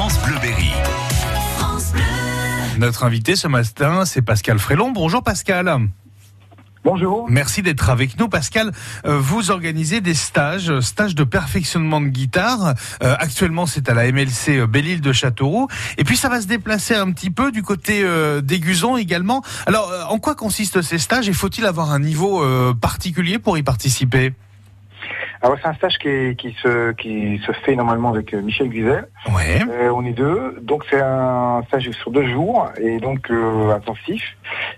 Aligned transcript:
France 0.00 0.18
Bleu 0.24 0.36
Berry. 0.40 0.72
Notre 2.78 3.04
invité 3.04 3.36
ce 3.36 3.48
matin, 3.48 4.06
c'est 4.06 4.22
Pascal 4.22 4.58
Frélon. 4.58 4.92
Bonjour 4.92 5.22
Pascal. 5.22 5.78
Bonjour. 6.84 7.26
Merci 7.28 7.60
d'être 7.60 7.90
avec 7.90 8.18
nous, 8.18 8.26
Pascal. 8.26 8.72
Euh, 9.04 9.18
vous 9.18 9.50
organisez 9.50 10.00
des 10.00 10.14
stages, 10.14 10.70
euh, 10.70 10.80
stages 10.80 11.14
de 11.14 11.22
perfectionnement 11.22 12.00
de 12.00 12.06
guitare. 12.06 12.76
Euh, 13.02 13.14
actuellement, 13.18 13.66
c'est 13.66 13.90
à 13.90 13.94
la 13.94 14.10
MLC 14.10 14.66
Belle-Île 14.66 15.02
de 15.02 15.12
Châteauroux. 15.12 15.68
Et 15.98 16.04
puis, 16.04 16.16
ça 16.16 16.30
va 16.30 16.40
se 16.40 16.46
déplacer 16.46 16.94
un 16.94 17.12
petit 17.12 17.30
peu 17.30 17.52
du 17.52 17.62
côté 17.62 18.02
d'Aiguzon 18.42 18.96
également. 18.96 19.42
Alors, 19.66 19.92
en 20.08 20.18
quoi 20.18 20.34
consistent 20.34 20.80
ces 20.80 20.96
stages 20.96 21.28
et 21.28 21.34
faut-il 21.34 21.66
avoir 21.66 21.90
un 21.90 22.00
niveau 22.00 22.42
particulier 22.80 23.38
pour 23.38 23.58
y 23.58 23.62
participer? 23.62 24.32
Alors 25.42 25.56
c'est 25.62 25.68
un 25.68 25.74
stage 25.74 25.96
qui, 25.98 26.36
qui, 26.36 26.54
se, 26.62 26.92
qui 26.92 27.40
se 27.46 27.52
fait 27.64 27.74
normalement 27.74 28.10
avec 28.10 28.34
euh, 28.34 28.42
Michel 28.42 28.68
Guizel. 28.68 29.08
Ouais. 29.34 29.62
Euh, 29.70 29.90
on 29.90 30.04
est 30.04 30.12
deux, 30.12 30.58
donc 30.60 30.84
c'est 30.90 31.00
un 31.00 31.62
stage 31.68 31.90
sur 31.92 32.10
deux 32.10 32.30
jours 32.30 32.68
et 32.78 32.98
donc 32.98 33.30
euh, 33.30 33.74
intensif. 33.74 34.22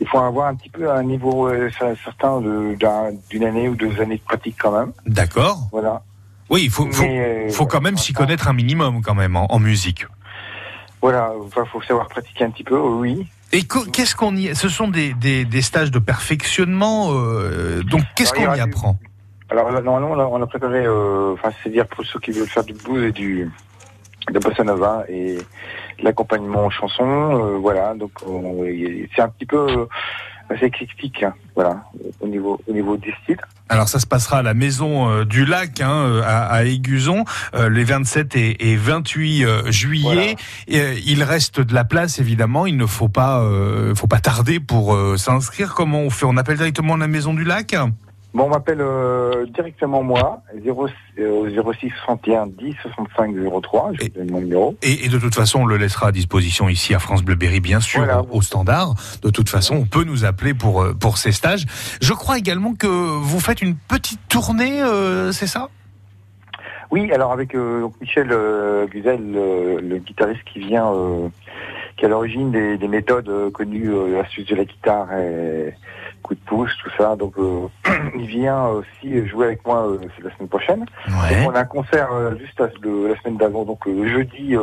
Il 0.00 0.08
faut 0.08 0.18
avoir 0.18 0.46
un 0.46 0.54
petit 0.54 0.70
peu 0.70 0.90
un 0.90 1.02
niveau 1.02 1.50
certain 2.02 2.40
d'une 2.40 3.44
année 3.44 3.68
ou 3.68 3.74
deux 3.74 4.00
années 4.00 4.16
de 4.16 4.22
pratique 4.22 4.56
quand 4.58 4.78
même. 4.78 4.92
D'accord. 5.04 5.68
Voilà. 5.72 6.02
Oui, 6.48 6.62
il 6.64 6.70
faut, 6.70 6.90
faut, 6.90 7.04
faut 7.50 7.66
quand 7.66 7.82
même 7.82 7.98
s'y 7.98 8.14
connaître 8.14 8.48
un 8.48 8.52
minimum 8.54 9.02
quand 9.02 9.14
même 9.14 9.36
en, 9.36 9.58
musique. 9.58 10.06
Voilà, 11.02 11.32
il 11.44 11.66
faut 11.66 11.82
savoir 11.82 12.08
pratiquer 12.08 12.44
un 12.44 12.50
petit 12.50 12.64
peu, 12.64 12.78
oui. 12.78 13.26
Et 13.52 13.64
qu'est-ce 13.92 14.16
qu'on 14.16 14.34
y 14.34 14.54
Ce 14.56 14.68
sont 14.68 14.88
des, 14.88 15.12
des, 15.12 15.44
des, 15.44 15.62
stages 15.62 15.90
de 15.90 15.98
perfectionnement. 15.98 17.12
donc 17.82 18.02
qu'est-ce 18.14 18.32
qu'on 18.32 18.54
y 18.54 18.60
apprend? 18.60 18.96
Alors 19.48 19.70
normalement, 19.70 20.32
on 20.32 20.42
a, 20.42 20.46
préparé, 20.46 20.84
euh, 20.84 21.34
enfin 21.34 21.50
c'est-à-dire 21.62 21.86
pour 21.86 22.04
ceux 22.04 22.18
qui 22.18 22.32
veulent 22.32 22.48
faire 22.48 22.64
du 22.64 22.74
blues 22.74 23.04
et 23.04 23.12
du 23.12 23.50
de 24.32 24.40
bossa 24.40 24.64
nova 24.64 25.04
et 25.08 25.38
l'accompagnement 26.02 26.68
chanson, 26.68 27.04
euh, 27.04 27.58
voilà. 27.58 27.94
Donc 27.94 28.10
c'est 29.14 29.22
un 29.22 29.28
petit 29.28 29.46
peu 29.46 29.86
assez 30.50 30.64
euh, 30.64 30.66
éclectique, 30.66 31.22
hein, 31.22 31.32
voilà, 31.54 31.84
au 32.20 32.26
niveau 32.26 32.60
au 32.66 32.72
niveau 32.72 32.96
des 32.96 33.14
styles. 33.22 33.40
Alors 33.68 33.88
ça 33.88 34.00
se 34.00 34.06
passera 34.06 34.38
à 34.38 34.42
la 34.42 34.54
Maison 34.54 35.22
du 35.24 35.44
Lac, 35.44 35.80
hein, 35.80 36.22
à, 36.24 36.46
à 36.46 36.64
Aiguzon, 36.64 37.24
les 37.56 37.84
27 37.84 38.34
et, 38.36 38.72
et 38.72 38.76
28 38.76 39.70
juillet. 39.70 40.34
il 40.66 41.22
reste 41.22 41.60
de 41.60 41.74
la 41.74 41.84
place 41.84 42.18
évidemment. 42.18 42.66
Il 42.66 42.76
ne 42.76 42.86
faut 42.86 43.08
pas, 43.08 43.44
faut 43.94 44.06
pas 44.08 44.20
tarder 44.20 44.58
pour 44.58 44.96
s'inscrire. 45.16 45.74
Comment 45.74 46.00
on 46.00 46.10
fait? 46.10 46.26
On 46.26 46.36
appelle 46.36 46.56
directement 46.56 46.96
la 46.96 47.06
Maison 47.06 47.32
du 47.32 47.44
Lac? 47.44 47.76
Bon, 48.36 48.44
on 48.44 48.48
m'appelle 48.50 48.82
euh, 48.82 49.46
directement 49.46 50.02
moi, 50.02 50.42
0, 50.62 50.88
06 51.16 51.90
61 52.04 52.48
10 52.48 52.74
65 52.82 53.34
03, 53.62 53.92
je 53.94 54.02
vous 54.02 54.08
donne 54.10 54.30
mon 54.30 54.40
numéro. 54.42 54.76
Et, 54.82 55.08
de 55.08 55.18
toute 55.18 55.34
façon, 55.34 55.60
on 55.60 55.64
le 55.64 55.78
laissera 55.78 56.08
à 56.08 56.12
disposition 56.12 56.68
ici 56.68 56.94
à 56.94 56.98
France 56.98 57.22
Bleu 57.22 57.34
Berry, 57.34 57.60
bien 57.60 57.80
sûr, 57.80 58.04
au, 58.30 58.42
standard. 58.42 58.92
De 59.22 59.30
toute 59.30 59.48
façon, 59.48 59.76
on 59.76 59.86
peut 59.86 60.04
nous 60.04 60.26
appeler 60.26 60.52
pour, 60.52 60.82
euh, 60.82 60.92
pour 60.92 61.16
ces 61.16 61.32
stages. 61.32 61.64
Je 62.02 62.12
crois 62.12 62.36
également 62.36 62.74
que 62.74 62.86
vous 62.86 63.40
faites 63.40 63.62
une 63.62 63.74
petite 63.74 64.20
tournée, 64.28 64.82
euh, 64.82 65.32
c'est 65.32 65.46
ça? 65.46 65.70
Oui, 66.90 67.10
alors 67.12 67.32
avec 67.32 67.56
Michel 68.02 68.28
Guzel, 68.92 69.32
le, 69.32 69.96
guitariste 69.96 70.44
qui 70.52 70.58
vient, 70.58 70.92
qui 71.96 72.04
est 72.04 72.06
à 72.06 72.10
l'origine 72.10 72.50
des, 72.50 72.76
des, 72.76 72.88
méthodes 72.88 73.52
connues, 73.52 73.90
l'astuce 74.12 74.46
de 74.46 74.54
la 74.54 74.64
guitare 74.64 75.12
et 75.14 75.74
coup 76.26 76.34
de 76.34 76.40
pouce, 76.40 76.72
tout 76.82 76.90
ça. 76.98 77.16
Donc 77.16 77.38
euh, 77.38 77.68
il 78.16 78.26
vient 78.26 78.66
aussi 78.66 79.26
jouer 79.26 79.46
avec 79.46 79.64
moi 79.64 79.86
euh, 79.88 79.98
la 80.22 80.34
semaine 80.34 80.48
prochaine. 80.48 80.84
on 81.08 81.50
a 81.50 81.60
un 81.60 81.64
concert 81.64 82.12
euh, 82.12 82.36
juste 82.36 82.58
la, 82.60 82.68
semaine 82.70 83.36
d'avant, 83.36 83.64
donc 83.64 83.86
le 83.86 84.08
jeudi, 84.08 84.56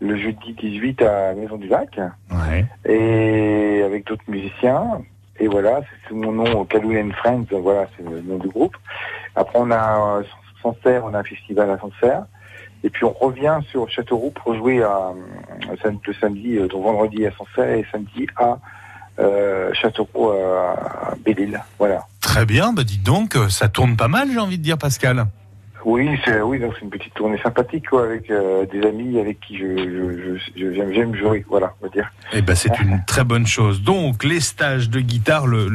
le 0.00 0.16
jeudi 0.16 0.52
18 0.52 1.02
à 1.02 1.34
Maison 1.34 1.56
du 1.56 1.68
Lac, 1.68 1.98
et 2.84 3.82
avec 3.84 4.06
d'autres 4.06 4.28
musiciens. 4.28 5.02
Et 5.38 5.48
voilà, 5.48 5.80
c'est 6.08 6.14
mon 6.14 6.32
nom, 6.32 6.64
Calhoun 6.64 7.12
Friends, 7.12 7.44
voilà, 7.50 7.86
c'est 7.96 8.08
le 8.08 8.22
nom 8.22 8.38
du 8.38 8.48
groupe. 8.48 8.76
Après 9.34 9.58
on 9.58 9.70
a 9.70 10.22
Sancerre, 10.62 11.04
on 11.04 11.14
a 11.14 11.18
un 11.18 11.24
festival 11.24 11.70
à 11.70 11.78
Sancerre. 11.78 12.24
Et 12.86 12.90
puis 12.90 13.04
on 13.04 13.12
revient 13.12 13.58
sur 13.68 13.90
Châteauroux 13.90 14.30
pour 14.30 14.54
jouer 14.54 14.80
à, 14.80 15.12
le 15.68 16.14
samedi, 16.20 16.56
donc 16.68 16.84
vendredi 16.84 17.26
à 17.26 17.32
Sancerre 17.32 17.78
et 17.78 17.84
samedi 17.90 18.28
à 18.36 18.58
euh, 19.18 19.74
Châteauroux 19.74 20.30
à 20.30 21.14
Belle-Île. 21.24 21.60
Voilà. 21.80 22.06
Très 22.20 22.46
bien, 22.46 22.72
bah 22.72 22.84
dites 22.84 23.02
donc, 23.02 23.36
ça 23.48 23.68
tourne 23.68 23.96
pas 23.96 24.06
mal, 24.06 24.28
j'ai 24.30 24.38
envie 24.38 24.58
de 24.58 24.62
dire, 24.62 24.78
Pascal. 24.78 25.26
Oui, 25.86 26.18
c'est 26.24 26.42
oui, 26.42 26.58
donc 26.58 26.72
c'est 26.74 26.84
une 26.84 26.90
petite 26.90 27.14
tournée 27.14 27.38
sympathique 27.40 27.88
quoi, 27.88 28.06
avec 28.06 28.28
euh, 28.28 28.66
des 28.66 28.84
amis 28.84 29.20
avec 29.20 29.38
qui 29.38 29.56
je, 29.56 30.36
j'aime 30.56 31.14
jouer, 31.14 31.46
voilà, 31.48 31.74
on 31.80 31.86
va 31.86 31.92
dire. 31.92 32.10
Eh 32.32 32.42
ben 32.42 32.56
c'est 32.56 32.76
une 32.80 33.04
très 33.06 33.22
bonne 33.22 33.46
chose. 33.46 33.82
Donc 33.82 34.24
les 34.24 34.40
stages 34.40 34.90
de 34.90 34.98
guitare, 34.98 35.46
le, 35.46 35.68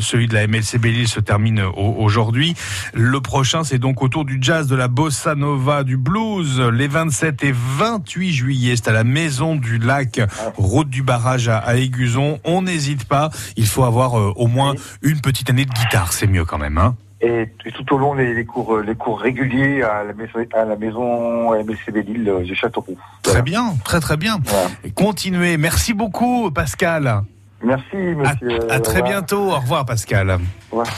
celui 0.00 0.26
de 0.26 0.34
la 0.34 0.48
MLC 0.48 0.78
Belle-Île 0.80 1.06
se 1.06 1.20
termine 1.20 1.62
aujourd'hui. 1.76 2.56
Le 2.92 3.20
prochain, 3.20 3.62
c'est 3.62 3.78
donc 3.78 4.02
autour 4.02 4.24
du 4.24 4.38
jazz, 4.40 4.66
de 4.66 4.74
la 4.74 4.88
bossa 4.88 5.36
nova, 5.36 5.84
du 5.84 5.96
blues, 5.96 6.60
les 6.60 6.88
27 6.88 7.44
et 7.44 7.52
28 7.54 8.32
juillet. 8.32 8.74
C'est 8.74 8.88
à 8.88 8.92
la 8.92 9.04
Maison 9.04 9.54
du 9.54 9.78
Lac, 9.78 10.18
ah. 10.18 10.52
route 10.56 10.90
du 10.90 11.04
barrage 11.04 11.48
à, 11.48 11.76
Aiguzon. 11.76 12.40
On 12.42 12.62
n'hésite 12.62 13.04
pas. 13.04 13.30
Il 13.56 13.68
faut 13.68 13.84
avoir 13.84 14.18
euh, 14.18 14.32
au 14.34 14.48
moins 14.48 14.74
une 15.02 15.20
petite 15.20 15.50
année 15.50 15.66
de 15.66 15.70
guitare, 15.70 16.12
c'est 16.12 16.26
mieux 16.26 16.44
quand 16.44 16.58
même, 16.58 16.78
hein 16.78 16.96
et, 17.22 17.48
tout 17.74 17.94
au 17.94 17.98
long 17.98 18.14
les, 18.14 18.44
cours 18.44 18.80
les 18.80 18.94
cours 18.94 19.20
réguliers 19.20 19.82
à 19.82 20.04
la 20.04 20.12
maison 20.12 20.44
à 20.54 20.64
la 20.64 20.76
maison 20.76 21.52
MLC 21.52 21.92
Belle-Île 21.92 22.24
de 22.24 22.30
euh, 22.30 22.54
Châteauroux. 22.54 22.98
Très 23.22 23.42
bien, 23.42 23.74
très 23.84 24.00
très 24.00 24.16
bien. 24.16 24.38
Et 24.84 24.90
continuez. 24.90 25.56
Merci 25.56 25.94
beaucoup 25.94 26.50
Pascal. 26.50 27.22
Merci 27.62 27.96
monsieur. 27.96 28.70
À, 28.70 28.74
à 28.74 28.80
très 28.80 29.02
bientôt. 29.02 29.50
Au 29.50 29.60
revoir 29.60 29.86
Pascal. 29.86 30.30
Au 30.72 30.76
revoir. 30.76 30.88